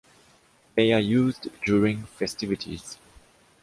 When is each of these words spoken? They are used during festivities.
They 0.73 0.93
are 0.93 0.99
used 0.99 1.49
during 1.63 2.05
festivities. 2.07 2.97